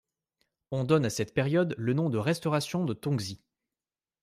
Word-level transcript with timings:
On 0.71 0.83
donne 0.83 1.05
à 1.05 1.11
cette 1.11 1.31
période 1.35 1.75
le 1.77 1.93
nom 1.93 2.09
de 2.09 2.17
Restauration 2.17 2.85
de 2.85 2.95
Tongzhi. 2.95 3.39